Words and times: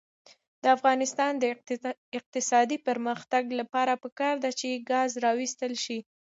د 0.61 0.63
افغانستان 0.77 1.31
د 1.37 1.43
اقتصادي 2.19 2.77
پرمختګ 2.87 3.43
لپاره 3.59 3.93
پکار 4.03 4.35
ده 4.43 4.51
چې 4.59 4.83
ګاز 4.91 5.11
راوویستل 5.25 5.73
شي. 5.83 5.99